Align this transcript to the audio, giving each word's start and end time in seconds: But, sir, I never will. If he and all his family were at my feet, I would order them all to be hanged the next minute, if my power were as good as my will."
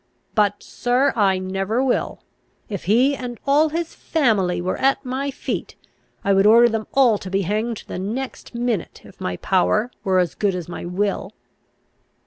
But, 0.33 0.63
sir, 0.63 1.13
I 1.15 1.37
never 1.37 1.83
will. 1.83 2.23
If 2.69 2.85
he 2.85 3.15
and 3.15 3.37
all 3.45 3.69
his 3.69 3.93
family 3.93 4.59
were 4.59 4.77
at 4.77 5.05
my 5.05 5.29
feet, 5.29 5.75
I 6.23 6.33
would 6.33 6.47
order 6.47 6.67
them 6.67 6.87
all 6.95 7.19
to 7.19 7.29
be 7.29 7.43
hanged 7.43 7.83
the 7.85 7.99
next 7.99 8.55
minute, 8.55 9.01
if 9.05 9.21
my 9.21 9.37
power 9.37 9.91
were 10.03 10.17
as 10.17 10.33
good 10.33 10.55
as 10.55 10.67
my 10.67 10.85
will." 10.85 11.33